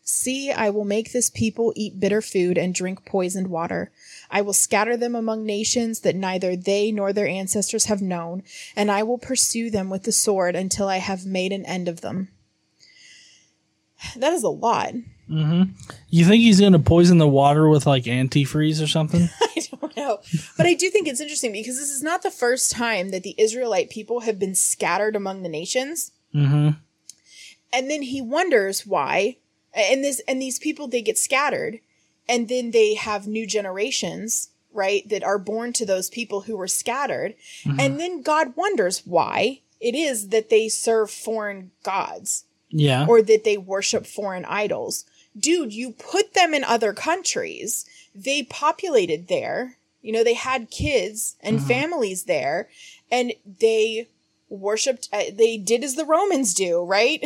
[0.05, 3.93] See, I will make this people eat bitter food and drink poisoned water.
[4.31, 8.43] I will scatter them among nations that neither they nor their ancestors have known,
[8.75, 12.01] and I will pursue them with the sword until I have made an end of
[12.01, 12.29] them.
[14.17, 14.95] That is a lot.
[15.29, 19.29] You think he's going to poison the water with like antifreeze or something?
[19.41, 20.19] I don't know.
[20.57, 23.37] But I do think it's interesting because this is not the first time that the
[23.38, 26.11] Israelite people have been scattered among the nations.
[26.35, 26.71] mm-hmm.
[27.73, 29.37] and then he wonders why
[29.75, 31.81] and this and these people they get scattered
[32.29, 36.69] and then they have new generations right that are born to those people who were
[36.69, 37.35] scattered.
[37.65, 37.81] Mm-hmm.
[37.81, 43.07] And then god wonders why it is that they serve foreign gods Yeah.
[43.09, 45.05] or that they worship foreign idols.
[45.39, 47.87] Dude you put them in other countries.
[48.15, 49.79] They populated there.
[50.01, 51.69] You know they had kids and mm-hmm.
[51.69, 52.69] families there
[53.11, 54.09] and they
[54.53, 57.25] worshipped uh, they did as the romans do right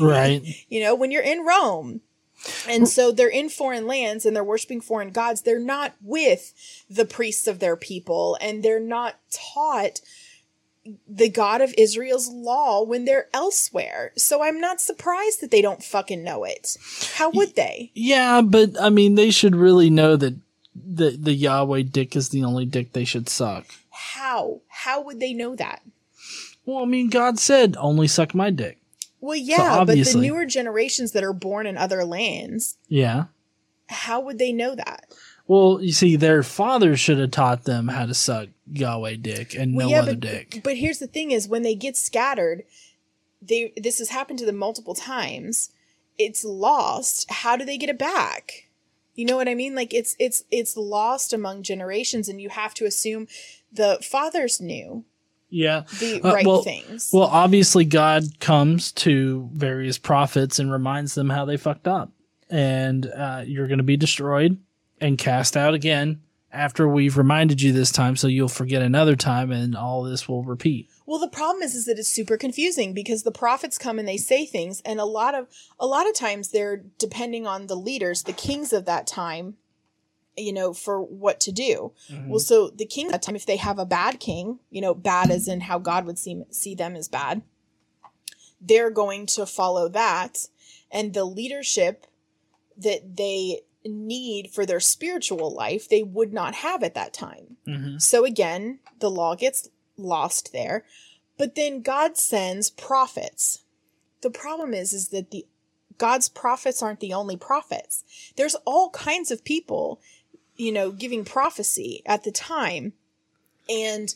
[0.00, 0.42] right.
[0.68, 2.00] you know, when you're in Rome.
[2.68, 5.42] And so they're in foreign lands and they're worshiping foreign gods.
[5.42, 6.52] They're not with
[6.90, 10.00] the priests of their people and they're not taught
[11.08, 14.12] the God of Israel's law when they're elsewhere.
[14.16, 16.76] So I'm not surprised that they don't fucking know it.
[17.14, 17.92] How would they?
[17.94, 20.34] Yeah, but I mean, they should really know that
[20.74, 23.66] the the Yahweh dick is the only dick they should suck.
[23.90, 24.62] How?
[24.66, 25.82] How would they know that?
[26.64, 28.78] Well, I mean, God said only suck my dick.
[29.20, 33.24] Well, yeah, but the newer generations that are born in other lands, Yeah.
[33.88, 35.06] how would they know that?
[35.46, 39.76] Well, you see, their fathers should have taught them how to suck Yahweh dick and
[39.76, 40.60] Well, no yeah, other but, dick.
[40.64, 42.64] But here's the thing: is when they get scattered,
[43.40, 45.70] they this has happened to them multiple times.
[46.18, 47.30] It's lost.
[47.30, 48.68] How do they get it back?
[49.14, 49.74] You know what I mean?
[49.74, 53.26] Like it's it's it's lost among generations, and you have to assume
[53.70, 55.04] the fathers knew
[55.52, 55.82] Yeah.
[56.00, 57.10] the Uh, right well- things.
[57.12, 62.10] Well, obviously, God comes to various prophets and reminds them how they fucked up.
[62.50, 64.58] And uh, you're going to be destroyed
[65.00, 66.20] and cast out again
[66.52, 70.44] after we've reminded you this time, so you'll forget another time and all this will
[70.44, 70.88] repeat.
[71.06, 74.18] Well, the problem is, is that it's super confusing because the prophets come and they
[74.18, 75.46] say things, and a lot of
[75.80, 79.54] a lot of times they're depending on the leaders, the kings of that time,
[80.36, 81.92] you know, for what to do.
[82.26, 84.94] Well, so the king at that time, if they have a bad king, you know,
[84.94, 87.42] bad as in how God would see see them as bad,
[88.60, 90.48] they're going to follow that,
[90.90, 92.06] and the leadership
[92.76, 97.56] that they need for their spiritual life, they would not have at that time.
[97.66, 97.98] Mm-hmm.
[97.98, 100.84] So again, the law gets lost there.
[101.38, 103.64] But then God sends prophets.
[104.20, 105.46] The problem is is that the
[105.98, 108.04] God's prophets aren't the only prophets.
[108.36, 110.00] There's all kinds of people,
[110.62, 112.92] you know, giving prophecy at the time.
[113.68, 114.14] And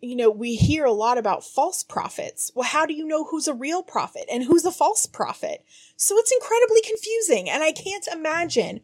[0.00, 2.50] you know, we hear a lot about false prophets.
[2.54, 5.62] Well, how do you know who's a real prophet and who's a false prophet?
[5.96, 7.50] So it's incredibly confusing.
[7.50, 8.80] And I can't imagine.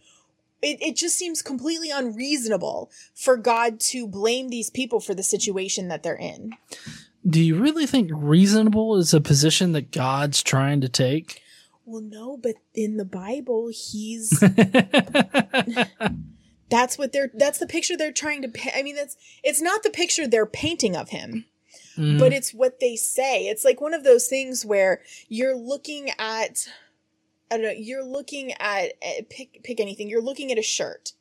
[0.61, 5.89] It, it just seems completely unreasonable for God to blame these people for the situation
[5.89, 6.53] that they're in.
[7.27, 11.43] Do you really think reasonable is a position that God's trying to take?
[11.87, 14.31] Well, no, but in the Bible, he's
[16.69, 19.83] that's what they're that's the picture they're trying to pa- I mean that's it's not
[19.83, 21.45] the picture they're painting of him.
[21.97, 22.19] Mm.
[22.19, 23.47] But it's what they say.
[23.47, 26.69] It's like one of those things where you're looking at
[27.51, 30.09] I don't know, you're looking at eh, pick pick anything.
[30.09, 31.13] You're looking at a shirt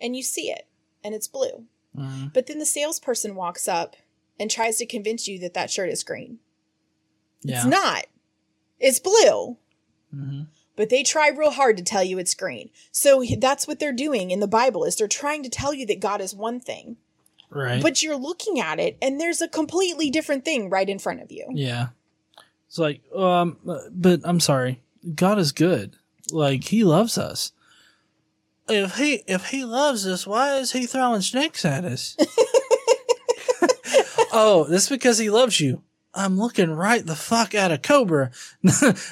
[0.00, 0.66] and you see it
[1.04, 1.64] and it's blue.
[1.96, 2.32] Mm.
[2.32, 3.96] But then the salesperson walks up
[4.40, 6.38] and tries to convince you that that shirt is green.
[7.42, 7.58] yeah.
[7.58, 8.06] It's not.
[8.78, 9.56] It's blue.
[10.10, 10.42] Hmm
[10.76, 12.68] but they try real hard to tell you it's green.
[12.92, 16.00] So that's what they're doing in the Bible is they're trying to tell you that
[16.00, 16.98] God is one thing,
[17.48, 17.80] Right.
[17.82, 21.32] but you're looking at it and there's a completely different thing right in front of
[21.32, 21.46] you.
[21.54, 21.88] yeah.
[22.68, 23.56] It's like, um,
[23.90, 24.82] but I'm sorry.
[25.14, 25.96] God is good.
[26.30, 27.52] Like He loves us.
[28.68, 32.16] If he if he loves us, why is he throwing snakes at us?
[34.32, 35.82] oh, that's because he loves you.
[36.16, 38.30] I'm looking right the fuck at a cobra.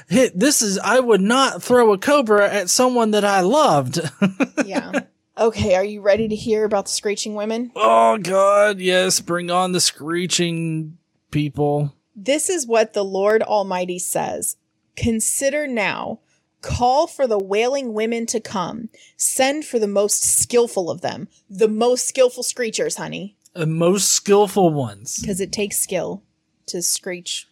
[0.09, 4.01] This is I would not throw a cobra at someone that I loved.
[4.65, 5.01] Yeah.
[5.37, 7.71] okay, are you ready to hear about the screeching women?
[7.77, 10.97] oh god, yes, bring on the screeching
[11.31, 11.95] people.
[12.17, 14.57] This is what the Lord Almighty says.
[14.97, 16.21] Consider now,
[16.63, 21.69] call for the wailing women to come, send for the most skillful of them, the
[21.69, 25.19] most skillful screechers, honey, The most skillful ones.
[25.21, 26.23] because it takes skill
[26.67, 27.49] to screech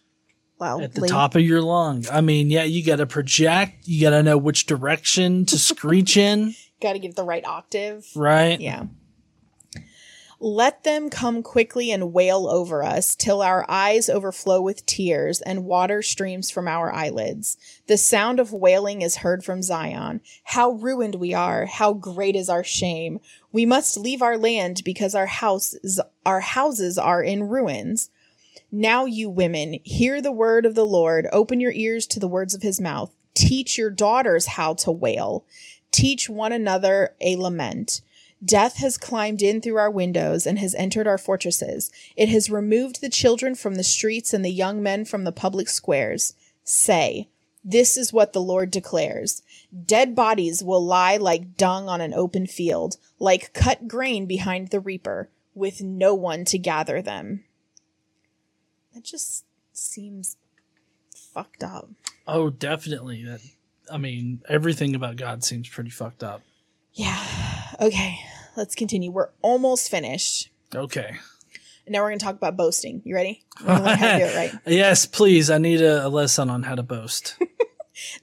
[0.59, 0.85] loudly.
[0.85, 2.05] at the top of your lung.
[2.11, 3.87] I mean, yeah, you got to project.
[3.87, 8.05] You got to know which direction to screech in, Got to give the right octave.
[8.15, 8.59] right?
[8.59, 8.85] Yeah.
[10.39, 15.63] Let them come quickly and wail over us till our eyes overflow with tears and
[15.63, 17.55] water streams from our eyelids.
[17.87, 20.19] The sound of wailing is heard from Zion.
[20.43, 21.65] How ruined we are!
[21.65, 23.19] How great is our shame!
[23.53, 28.09] We must leave our land because our houses, our houses are in ruins.
[28.75, 31.27] Now, you women, hear the word of the Lord.
[31.31, 33.13] Open your ears to the words of his mouth.
[33.35, 35.45] Teach your daughters how to wail.
[35.91, 38.01] Teach one another a lament.
[38.43, 41.91] Death has climbed in through our windows and has entered our fortresses.
[42.15, 45.69] It has removed the children from the streets and the young men from the public
[45.69, 46.33] squares.
[46.63, 47.29] Say,
[47.63, 49.43] this is what the Lord declares.
[49.85, 54.79] Dead bodies will lie like dung on an open field, like cut grain behind the
[54.79, 57.43] reaper, with no one to gather them.
[58.93, 60.37] That just seems
[61.33, 61.89] fucked up.
[62.27, 63.23] Oh, definitely.
[63.25, 63.41] That.
[63.91, 66.41] I mean, everything about God seems pretty fucked up.
[66.93, 67.23] Yeah.
[67.81, 68.19] Okay,
[68.55, 69.11] let's continue.
[69.11, 70.51] We're almost finished.
[70.75, 71.17] Okay.
[71.85, 73.01] And now we're going to talk about boasting.
[73.03, 73.43] You ready?
[73.59, 74.61] We're going to learn how to do it right.
[74.65, 75.49] Yes, please.
[75.49, 77.37] I need a, a lesson on how to boast.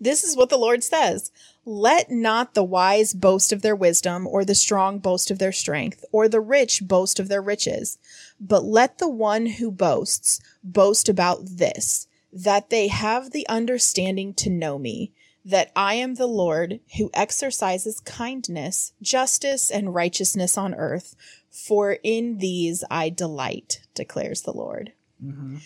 [0.00, 1.30] This is what the Lord says
[1.64, 6.04] Let not the wise boast of their wisdom, or the strong boast of their strength,
[6.10, 7.98] or the rich boast of their riches,
[8.40, 14.50] but let the one who boasts boast about this, that they have the understanding to
[14.50, 15.12] know me,
[15.44, 21.14] that I am the Lord who exercises kindness, justice, and righteousness on earth,
[21.50, 24.92] for in these I delight, declares the Lord.
[25.22, 25.56] Mm-hmm.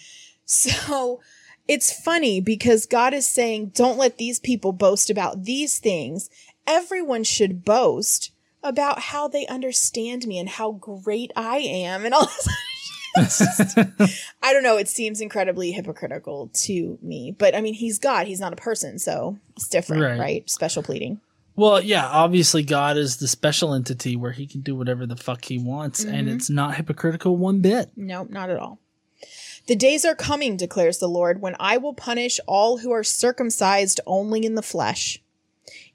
[0.44, 1.20] So
[1.68, 6.28] it's funny because God is saying, don't let these people boast about these things.
[6.66, 8.30] Everyone should boast
[8.62, 12.26] about how they understand me and how great I am and all
[13.16, 13.38] this.
[13.38, 13.78] Just-
[14.42, 14.76] I don't know.
[14.76, 18.26] It seems incredibly hypocritical to me, but I mean, he's God.
[18.26, 20.18] He's not a person, so it's different, Right.
[20.18, 20.50] right?
[20.50, 21.20] Special pleading.
[21.56, 25.44] well, yeah, obviously God is the special entity where he can do whatever the fuck
[25.44, 26.36] he wants, and mm-hmm.
[26.36, 27.90] it's not hypocritical one bit.
[27.96, 28.78] No, not at all.
[29.66, 34.00] The days are coming, declares the Lord, when I will punish all who are circumcised
[34.06, 35.22] only in the flesh.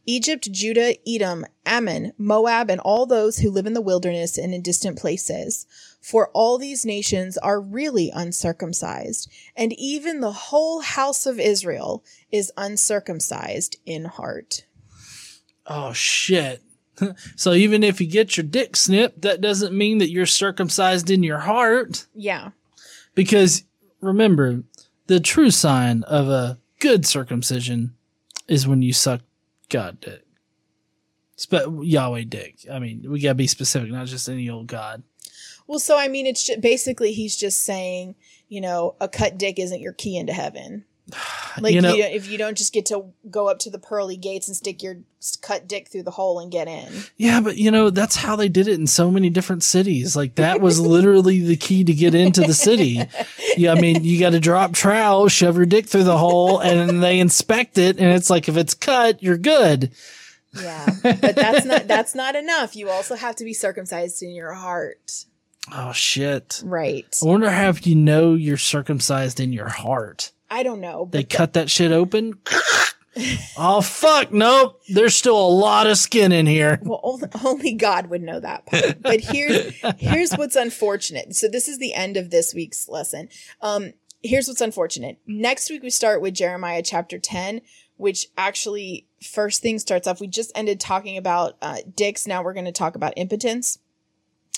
[0.07, 4.63] Egypt, Judah, Edom, Ammon, Moab, and all those who live in the wilderness and in
[4.63, 5.67] distant places.
[6.01, 12.51] For all these nations are really uncircumcised, and even the whole house of Israel is
[12.57, 14.65] uncircumcised in heart.
[15.67, 16.63] Oh shit.
[17.35, 21.21] so even if you get your dick snipped, that doesn't mean that you're circumcised in
[21.21, 22.07] your heart.
[22.15, 22.49] Yeah.
[23.15, 23.63] Because
[24.01, 24.63] remember,
[25.07, 27.95] the true sign of a good circumcision
[28.47, 29.21] is when you suck
[29.69, 30.23] God dick.
[31.35, 32.65] Spe- Yahweh dick.
[32.71, 35.03] I mean, we gotta be specific, not just any old God.
[35.67, 38.15] Well, so I mean, it's ju- basically he's just saying,
[38.49, 40.85] you know, a cut dick isn't your key into heaven.
[41.59, 44.15] Like You know- you, if you don't just get to go up to the pearly
[44.15, 44.97] gates and stick your
[45.41, 46.87] cut dick through the hole and get in.
[47.17, 50.15] Yeah, but you know, that's how they did it in so many different cities.
[50.15, 53.01] Like that was literally the key to get into the city.
[53.57, 57.03] Yeah, I mean, you got to drop trowel, shove your dick through the hole, and
[57.03, 57.97] they inspect it.
[57.99, 59.91] And it's like, if it's cut, you're good.
[60.53, 62.75] Yeah, but that's not that's not enough.
[62.75, 65.25] You also have to be circumcised in your heart.
[65.73, 66.61] Oh, shit.
[66.63, 67.17] Right.
[67.21, 70.31] I wonder how if you know you're circumcised in your heart.
[70.49, 71.07] I don't know.
[71.11, 72.33] They But cut that shit open.
[73.57, 74.31] oh, fuck.
[74.31, 74.81] Nope.
[74.89, 76.79] There's still a lot of skin in here.
[76.89, 79.01] Well, only, only God would know that part.
[79.01, 81.35] But here's here's what's unfortunate.
[81.35, 83.29] So this is the end of this week's lesson.
[83.61, 83.93] Um,
[84.23, 85.17] here's what's unfortunate.
[85.27, 87.61] Next week we start with Jeremiah chapter ten,
[87.97, 90.19] which actually first thing starts off.
[90.19, 92.25] We just ended talking about uh, dicks.
[92.25, 93.77] Now we're going to talk about impotence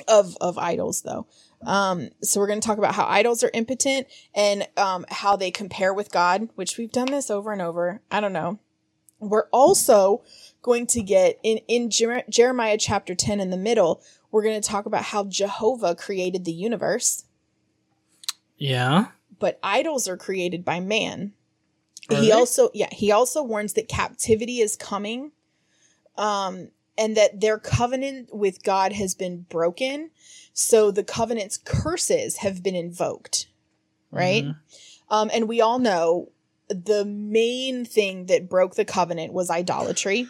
[0.08, 1.28] of of idols, though.
[1.66, 5.52] Um, so we're going to talk about how idols are impotent and um, how they
[5.52, 8.02] compare with God, which we've done this over and over.
[8.12, 8.60] I don't know.
[9.20, 10.24] We're also
[10.64, 14.02] going to get in in Jer- Jeremiah chapter 10 in the middle,
[14.32, 17.26] we're going to talk about how Jehovah created the universe,
[18.58, 19.08] Yeah.
[19.40, 21.34] but idols are created by man.
[22.10, 22.32] Are he they?
[22.32, 25.32] also yeah, he also warns that captivity is coming.
[26.18, 30.12] Um and that their covenant with God has been broken.
[30.54, 33.48] So the covenant's curses have been invoked.
[34.12, 34.44] Right?
[34.44, 34.56] Mhm.
[35.10, 36.30] Um, and we all know
[36.68, 40.28] the main thing that broke the covenant was idolatry.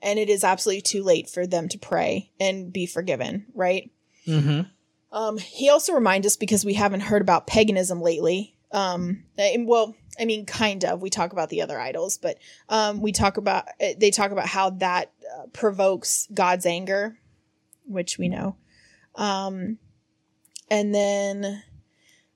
[0.00, 3.90] And it is absolutely too late for them to pray and be forgiven, right?
[4.26, 4.70] Mhm.
[5.10, 8.54] Um, he also reminds us because we haven't heard about paganism lately.
[8.72, 11.00] Um, well, I mean, kind of.
[11.00, 12.38] We talk about the other idols, but
[12.68, 17.18] um, we talk about uh, they talk about how that uh, provokes God's anger,
[17.86, 18.56] which we know.
[19.14, 19.78] Um,
[20.70, 21.62] and then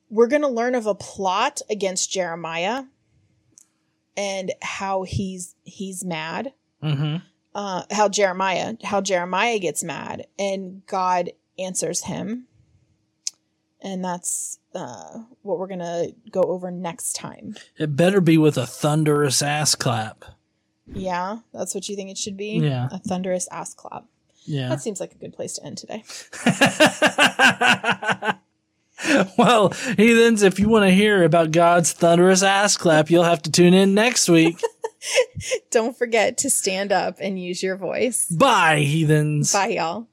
[0.08, 2.84] we're going to learn of a plot against Jeremiah
[4.16, 6.52] and how he's he's mad.
[6.82, 7.22] Mhm.
[7.54, 12.46] Uh, how Jeremiah how Jeremiah gets mad and God answers him.
[13.80, 17.56] And that's uh, what we're going to go over next time.
[17.78, 20.24] It better be with a thunderous ass clap.
[20.86, 22.58] Yeah, that's what you think it should be?
[22.58, 22.88] Yeah.
[22.90, 24.04] A thunderous ass clap.
[24.44, 24.68] Yeah.
[24.68, 26.02] That seems like a good place to end today.
[29.38, 33.50] well, heathens, if you want to hear about God's thunderous ass clap, you'll have to
[33.50, 34.60] tune in next week.
[35.70, 38.28] Don't forget to stand up and use your voice.
[38.28, 39.52] Bye, heathens.
[39.52, 40.08] Bye, y'all.